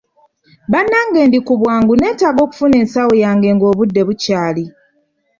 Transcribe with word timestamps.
Bannange 0.71 1.21
ndi 1.25 1.39
ku 1.47 1.53
bwangu 1.61 1.91
neetaaga 1.95 2.39
okufuna 2.43 2.75
ensawo 2.83 3.13
yange 3.23 3.49
ng'obudde 3.55 4.01
bukyali. 4.07 4.65